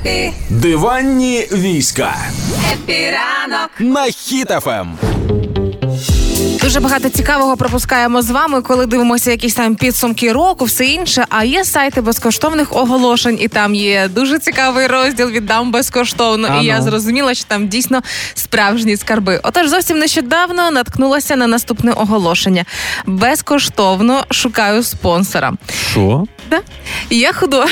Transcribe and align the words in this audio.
Епі, 0.00 0.32
Диванні 0.50 1.48
війська 1.52 2.16
епіранок. 2.72 3.70
на 3.78 4.06
Ем. 4.06 4.12
Хіт 4.12 4.61
FM. 4.61 4.98
Дуже 6.62 6.80
багато 6.80 7.08
цікавого 7.08 7.56
пропускаємо 7.56 8.22
з 8.22 8.30
вами, 8.30 8.62
коли 8.62 8.86
дивимося 8.86 9.30
якісь 9.30 9.54
там 9.54 9.74
підсумки 9.76 10.32
року, 10.32 10.64
все 10.64 10.86
інше. 10.86 11.26
А 11.28 11.44
є 11.44 11.64
сайти 11.64 12.00
безкоштовних 12.00 12.76
оголошень, 12.76 13.38
і 13.40 13.48
там 13.48 13.74
є 13.74 14.08
дуже 14.08 14.38
цікавий 14.38 14.86
розділ 14.86 15.28
віддам 15.30 15.72
безкоштовно. 15.72 16.48
А 16.50 16.60
і 16.60 16.64
я 16.64 16.78
ну. 16.78 16.84
зрозуміла, 16.84 17.34
що 17.34 17.44
там 17.44 17.68
дійсно 17.68 18.02
справжні 18.34 18.96
скарби. 18.96 19.40
Отож, 19.42 19.68
зовсім 19.68 19.98
нещодавно 19.98 20.70
наткнулася 20.70 21.36
на 21.36 21.46
наступне 21.46 21.92
оголошення: 21.92 22.64
безкоштовно 23.06 24.24
шукаю 24.30 24.82
спонсора. 24.82 25.52
Що? 25.90 26.24
Да? 26.50 26.60
Я 27.10 27.32
худо. 27.32 27.64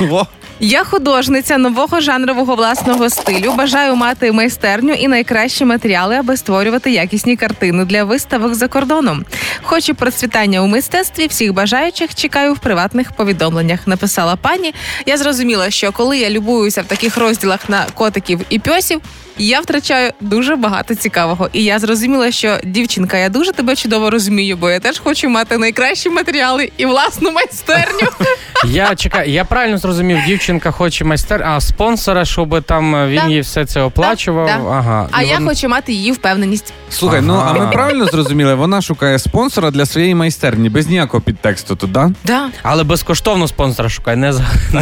О, 0.00 0.26
Я 0.60 0.84
художниця 0.84 1.58
нового 1.58 2.00
жанрового 2.00 2.54
власного 2.54 3.10
стилю. 3.10 3.52
Бажаю 3.52 3.96
мати 3.96 4.32
майстерню 4.32 4.92
і 4.92 5.08
найкращі 5.08 5.64
матеріали, 5.64 6.16
аби 6.16 6.36
створювати 6.36 6.90
якісні 6.90 7.36
картини 7.36 7.84
для 7.84 8.04
виставок 8.04 8.54
за 8.54 8.68
кордоном. 8.68 9.24
Хочу 9.62 9.94
процвітання 9.94 10.62
у 10.62 10.66
мистецтві. 10.66 11.26
Всіх 11.26 11.52
бажаючих 11.52 12.14
чекаю 12.14 12.54
в 12.54 12.58
приватних 12.58 13.12
повідомленнях. 13.12 13.86
Написала 13.86 14.36
пані. 14.36 14.74
Я 15.06 15.16
зрозуміла, 15.16 15.70
що 15.70 15.92
коли 15.92 16.18
я 16.18 16.30
любуюся 16.30 16.82
в 16.82 16.86
таких 16.86 17.16
розділах 17.16 17.68
на 17.68 17.86
котиків 17.94 18.40
і 18.48 18.58
пьосів. 18.58 19.00
Я 19.40 19.60
втрачаю 19.60 20.12
дуже 20.20 20.56
багато 20.56 20.94
цікавого, 20.94 21.48
і 21.52 21.64
я 21.64 21.78
зрозуміла, 21.78 22.30
що 22.30 22.58
дівчинка, 22.64 23.16
я 23.16 23.28
дуже 23.28 23.52
тебе 23.52 23.76
чудово 23.76 24.10
розумію, 24.10 24.56
бо 24.56 24.70
я 24.70 24.80
теж 24.80 24.98
хочу 24.98 25.28
мати 25.28 25.58
найкращі 25.58 26.10
матеріали 26.10 26.72
і 26.76 26.86
власну 26.86 27.32
майстерню. 27.32 28.08
Я 28.64 28.94
чекаю, 28.94 29.30
я 29.30 29.44
правильно 29.44 29.78
зрозумів, 29.78 30.18
дівчинка 30.26 30.70
хоче 30.70 31.04
майстер, 31.04 31.42
а 31.42 31.60
спонсора, 31.60 32.24
щоб 32.24 32.62
там 32.62 32.96
е, 32.96 33.06
він 33.08 33.30
їй 33.30 33.40
все 33.40 33.66
це 33.66 33.80
оплачував. 33.80 34.68
Ага. 34.68 35.08
А 35.10 35.22
я 35.22 35.40
хочу 35.40 35.68
мати 35.68 35.92
її 35.92 36.12
впевненість. 36.12 36.72
Слухай, 36.90 37.20
ну 37.22 37.42
а 37.46 37.52
ми 37.52 37.72
правильно 37.72 38.06
зрозуміли, 38.06 38.54
вона 38.54 38.82
шукає 38.82 39.18
спонсора 39.18 39.70
для 39.70 39.86
своєї 39.86 40.14
майстерні, 40.14 40.68
без 40.68 40.88
ніякого 40.88 41.20
підтексту 41.20 41.76
тут, 41.76 41.92
да? 41.92 42.10
Да. 42.24 42.48
Але 42.62 42.84
безкоштовно 42.84 43.48
спонсора 43.48 43.88
шукай, 43.88 44.16
не 44.16 44.32
за 44.32 44.44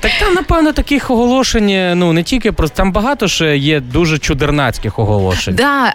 так 0.00 0.12
там, 0.20 0.34
напевно, 0.34 0.72
таких 0.72 1.10
оголошень, 1.10 1.98
ну 1.98 2.12
не 2.12 2.22
тільки 2.22 2.52
про 2.52 2.68
там 2.68 2.92
багато 2.92 3.28
ще 3.34 3.56
є 3.56 3.80
дуже 3.80 4.18
чудернацьких 4.18 4.98
оголошень. 4.98 5.54
Да, 5.54 5.94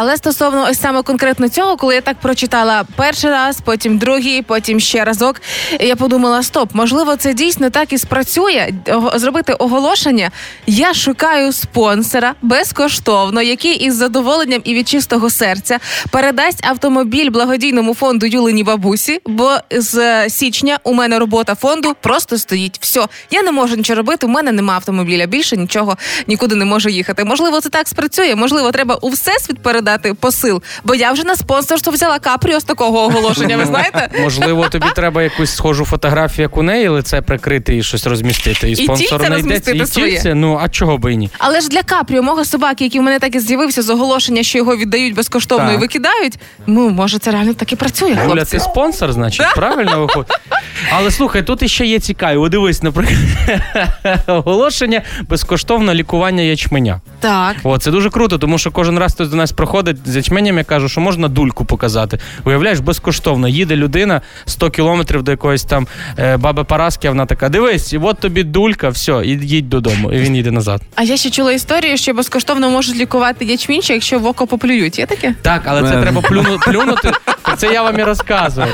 але 0.00 0.16
стосовно 0.16 0.66
ось 0.70 0.80
саме 0.80 1.02
конкретно 1.02 1.48
цього, 1.48 1.76
коли 1.76 1.94
я 1.94 2.00
так 2.00 2.16
прочитала 2.18 2.84
перший 2.96 3.30
раз, 3.30 3.60
потім 3.64 3.98
другий, 3.98 4.42
потім 4.42 4.80
ще 4.80 5.04
разок, 5.04 5.42
я 5.80 5.96
подумала: 5.96 6.42
стоп, 6.42 6.74
можливо, 6.74 7.16
це 7.16 7.34
дійсно 7.34 7.70
так 7.70 7.92
і 7.92 7.98
спрацює. 7.98 8.72
Зробити 9.14 9.52
оголошення. 9.52 10.30
Я 10.66 10.94
шукаю 10.94 11.52
спонсора 11.52 12.34
безкоштовно, 12.42 13.42
який 13.42 13.74
із 13.74 13.94
задоволенням 13.96 14.60
і 14.64 14.74
від 14.74 14.88
чистого 14.88 15.30
серця 15.30 15.78
передасть 16.10 16.66
автомобіль 16.66 17.30
благодійному 17.30 17.94
фонду 17.94 18.26
Юлині 18.26 18.64
бабусі. 18.64 19.20
Бо 19.26 19.56
з 19.70 20.28
січня 20.30 20.78
у 20.84 20.94
мене 20.94 21.18
робота 21.18 21.54
фонду 21.54 21.96
просто 22.00 22.38
стоїть. 22.38 22.78
Все, 22.80 23.06
я 23.30 23.42
не 23.42 23.52
можу 23.52 23.76
нічого 23.76 23.96
робити. 23.96 24.26
У 24.26 24.28
мене 24.28 24.52
нема 24.52 24.74
автомобіля. 24.74 25.26
Більше 25.26 25.56
нічого 25.56 25.96
нікуди 26.26 26.54
не 26.54 26.64
можу 26.64 26.79
їхати. 26.88 27.24
Можливо, 27.24 27.60
це 27.60 27.68
так 27.68 27.88
спрацює. 27.88 28.34
Можливо, 28.34 28.70
треба 28.72 28.94
у 28.94 29.08
всесвіт 29.08 29.58
передати 29.62 30.14
посил. 30.14 30.62
Бо 30.84 30.94
я 30.94 31.12
вже 31.12 31.24
на 31.24 31.36
спонсорство 31.36 31.92
взяла 31.92 32.18
капріо 32.18 32.60
з 32.60 32.64
такого 32.64 33.04
оголошення. 33.04 33.56
Ви 33.56 33.64
знаєте? 33.64 34.08
Можливо, 34.22 34.68
тобі 34.68 34.86
треба 34.94 35.22
якусь 35.22 35.54
схожу 35.56 35.84
фотографію, 35.84 36.42
як 36.42 36.56
у 36.56 36.62
неї, 36.62 36.88
лице 36.88 37.22
прикрити 37.22 37.76
і 37.76 37.82
щось 37.82 38.06
розмістити. 38.06 38.70
І 38.70 38.76
спонсор 38.76 39.26
знайдеться. 39.26 39.72
І 39.72 39.80
тільце, 39.84 40.34
ну 40.34 40.58
а 40.62 40.68
чого 40.68 40.98
би 40.98 41.12
і 41.12 41.16
ні? 41.16 41.30
Але 41.38 41.60
ж 41.60 41.68
для 41.68 41.82
капріо, 41.82 42.22
мого 42.22 42.44
собаки, 42.44 42.84
який 42.84 43.00
в 43.00 43.02
мене 43.02 43.18
так 43.18 43.34
і 43.34 43.40
з'явився 43.40 43.82
з 43.82 43.90
оголошення, 43.90 44.42
що 44.42 44.58
його 44.58 44.76
віддають 44.76 45.14
безкоштовно 45.14 45.66
Так. 45.66 45.74
і 45.74 45.78
викидають. 45.78 46.38
Ну 46.66 46.90
може, 46.90 47.18
це 47.18 47.30
реально 47.30 47.54
так 47.54 47.72
і 47.72 47.76
працює. 47.76 48.18
Гуля, 48.26 48.44
ти 48.44 48.60
спонсор, 48.60 49.12
значить, 49.12 49.46
правильно 49.56 50.00
виходить. 50.00 50.32
Але 50.92 51.10
слухай, 51.10 51.42
тут 51.42 51.62
іще 51.62 51.86
є 51.86 51.98
цікаві. 51.98 52.48
Дивись, 52.48 52.82
наприклад, 52.82 53.18
оголошення 54.26 55.02
безкоштовне 55.28 55.94
лікування 55.94 56.42
ячменя. 56.70 57.00
Так. 57.20 57.56
О, 57.64 57.78
це 57.78 57.90
дуже 57.90 58.10
круто, 58.10 58.38
тому 58.38 58.58
що 58.58 58.70
кожен 58.70 58.98
раз 58.98 59.14
хтось 59.14 59.28
до 59.28 59.36
нас 59.36 59.52
проходить 59.52 59.96
з 60.04 60.16
ячменем, 60.16 60.58
я 60.58 60.64
кажу, 60.64 60.88
що 60.88 61.00
можна 61.00 61.28
дульку 61.28 61.64
показати. 61.64 62.18
Уявляєш, 62.44 62.78
безкоштовно 62.78 63.48
їде 63.48 63.76
людина 63.76 64.20
100 64.44 64.70
кілометрів 64.70 65.22
до 65.22 65.30
якоїсь 65.30 65.64
там 65.64 65.86
е, 66.18 66.36
баби 66.36 66.64
Параски, 66.64 67.08
а 67.08 67.10
вона 67.10 67.26
така: 67.26 67.48
дивись, 67.48 67.94
от 68.02 68.18
тобі 68.20 68.42
дулька, 68.42 68.88
все, 68.88 69.22
і 69.24 69.28
їдь 69.28 69.68
додому. 69.68 70.12
І 70.12 70.16
він 70.18 70.36
їде 70.36 70.50
назад. 70.50 70.82
А 70.94 71.02
я 71.02 71.16
ще 71.16 71.30
чула 71.30 71.52
історію, 71.52 71.96
що 71.96 72.14
безкоштовно 72.14 72.70
можуть 72.70 72.96
лікувати 72.96 73.44
ячмінча, 73.44 73.92
якщо 73.92 74.18
в 74.18 74.26
око 74.26 74.46
поплюють. 74.46 74.98
Є 74.98 75.06
таке? 75.06 75.34
Так, 75.42 75.62
але 75.66 75.90
це 75.90 75.98
Е. 75.98 76.02
треба 76.02 76.20
плюну, 76.20 76.58
плюнути. 76.66 77.12
Це 77.56 77.72
я 77.72 77.82
вам 77.82 77.98
і 77.98 78.02
розказую. 78.02 78.66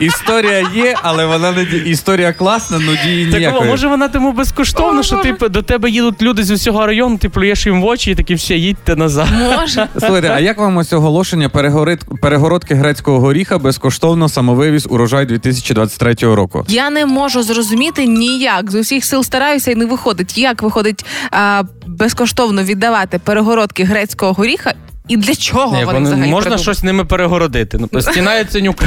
Історія 0.00 0.68
є, 0.74 0.94
але 1.02 1.26
вона 1.26 1.52
не 1.52 1.60
ді- 1.60 1.82
історія 1.84 2.32
класна, 2.32 2.78
ну 2.78 2.92
дії 3.04 3.26
Так, 3.32 3.40
може 3.68 3.88
вона 3.88 4.08
тому 4.08 4.32
безкоштовно, 4.32 5.02
що 5.02 5.16
ти 5.16 5.48
до 5.48 5.62
тебе 5.62 5.90
їдуть 5.90 6.22
люди 6.22 6.42
з 6.44 6.50
усього 6.50 6.86
району, 6.86 7.18
ти 7.18 7.28
плюєш 7.28 7.66
їм 7.66 7.82
в 7.82 7.84
очі 7.84 8.10
і 8.10 8.14
такі 8.14 8.34
все, 8.34 8.54
їдьте 8.54 8.96
назад. 8.96 9.28
Може. 9.38 9.88
Слухайте, 9.98 10.30
а 10.34 10.40
як 10.40 10.58
вам 10.58 10.76
ось 10.76 10.92
оголошення 10.92 11.48
перегорит- 11.48 12.18
перегородки 12.20 12.74
грецького 12.74 13.20
горіха 13.20 13.58
безкоштовно 13.58 14.28
самовивіз 14.28 14.86
урожай 14.90 15.26
2023 15.26 16.14
року? 16.34 16.64
Я 16.68 16.90
не 16.90 17.06
можу 17.06 17.42
зрозуміти 17.42 18.06
ніяк. 18.06 18.70
З 18.70 18.74
усіх 18.74 19.04
сил 19.04 19.22
стараюся 19.24 19.70
і 19.70 19.74
не 19.74 19.86
виходить. 19.86 20.38
Як 20.38 20.62
виходить 20.62 21.06
а, 21.30 21.62
безкоштовно 21.86 22.62
віддавати 22.62 23.18
перегородки 23.18 23.84
грецького 23.84 24.32
горіха? 24.32 24.74
І 25.08 25.16
для 25.16 25.34
чого 25.34 25.76
Ні, 25.76 25.84
вони 25.84 26.00
взагалі 26.00 26.20
можна 26.30 26.40
придумали? 26.40 26.62
щось 26.62 26.82
ними 26.82 27.04
перегородити. 27.04 27.78
Ну, 27.92 28.00
стіна 28.02 28.34
Яценюка. 28.34 28.86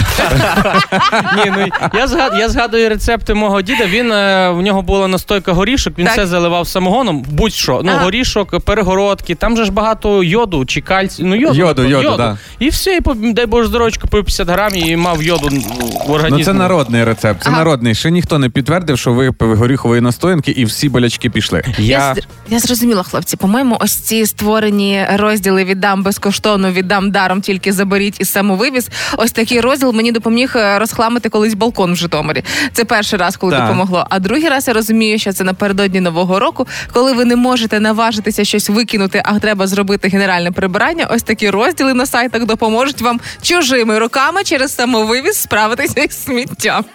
Ні, 1.45 1.51
ну 1.57 1.67
я 1.99 2.07
згад, 2.07 2.31
я 2.39 2.49
згадую 2.49 2.89
рецепти 2.89 3.33
мого 3.33 3.61
діда. 3.61 3.85
Він 3.85 4.11
е, 4.11 4.49
в 4.49 4.61
нього 4.61 4.81
була 4.81 5.07
настойка 5.07 5.53
горішок, 5.53 5.93
він 5.97 6.05
Так. 6.05 6.13
все 6.15 6.27
заливав 6.27 6.67
самогоном, 6.67 7.25
будь-що. 7.29 7.81
Ну, 7.83 7.91
Ага. 7.91 8.03
горішок, 8.03 8.59
перегородки, 8.59 9.35
там 9.35 9.57
же 9.57 9.65
ж 9.65 9.71
багато 9.71 10.23
йоду 10.23 10.65
чи 10.65 10.81
кальцію. 10.81 11.27
Ну, 11.27 11.35
йоду, 11.35 11.55
Йоду, 11.55 11.81
напевно, 11.83 12.03
йоду, 12.03 12.17
да. 12.17 12.37
І 12.59 12.69
все, 12.69 12.95
і 12.95 13.01
по- 13.01 13.13
дай 13.13 13.45
Боже 13.45 13.67
здоровочку, 13.67 14.07
по 14.07 14.17
50 14.23 14.49
грамів 14.49 14.89
і 14.89 14.95
мав 14.95 15.23
йоду 15.23 15.49
в 16.07 16.11
організмі. 16.11 16.39
Ну 16.39 16.45
це 16.45 16.53
народний 16.53 17.03
рецепт. 17.03 17.43
Це 17.43 17.49
Ага. 17.49 17.57
народний. 17.57 17.95
Ще 17.95 18.11
ніхто 18.11 18.39
не 18.39 18.49
підтвердив, 18.49 18.99
що 18.99 19.13
випив 19.13 19.57
горіхової 19.57 20.01
настоянки 20.01 20.51
і 20.51 20.65
всі 20.65 20.89
болячки 20.89 21.29
пішли. 21.29 21.63
Я, 21.77 21.83
Я... 21.97 22.15
я 22.49 22.59
зрозуміла, 22.59 23.03
хлопці. 23.03 23.37
По-моєму, 23.37 23.77
ось 23.81 23.95
ці 23.95 24.25
створені 24.25 25.05
розділи 25.15 25.63
віддам 25.63 26.03
безкоштовно, 26.07 26.71
віддам 26.71 27.11
даром, 27.11 27.41
тільки 27.41 27.73
заберіть 27.73 28.15
і 28.19 28.25
самовивіз. 28.25 28.89
Ось 29.17 29.31
такий 29.31 29.61
розділ 29.61 29.93
мені 29.93 30.11
допоміг 30.11 30.53
е, 30.55 30.79
розхламити 30.79 31.29
колись 31.29 31.53
балкон 31.53 31.93
в 31.93 31.95
Житомирі. 31.95 32.43
Це 32.73 32.85
перший 32.85 33.19
раз, 33.19 33.37
коли 33.37 33.51
Так. 33.51 33.61
допомогло. 33.61 34.07
А 34.09 34.19
другий 34.19 34.49
раз 34.49 34.67
я 34.67 34.73
розумію, 34.73 35.19
що 35.19 35.33
це 35.33 35.43
напередодні 35.43 35.99
нового 35.99 36.39
року, 36.39 36.67
коли 36.93 37.13
ви 37.13 37.25
не 37.25 37.35
можете 37.35 37.79
наважитися 37.79 38.45
щось 38.45 38.69
викинути, 38.69 39.21
а 39.25 39.39
треба 39.39 39.67
зробити 39.67 40.07
генеральне 40.07 40.51
прибирання. 40.51 41.07
Ось 41.11 41.23
такі 41.23 41.49
розділи 41.49 41.93
на 41.93 42.05
сайтах 42.05 42.45
допоможуть 42.45 43.01
вам 43.01 43.19
чужими 43.41 43.99
руками 43.99 44.43
через 44.43 44.75
самовивіз 44.75 45.37
справитися 45.37 46.01
із 46.01 46.23
сміттям. 46.23 46.85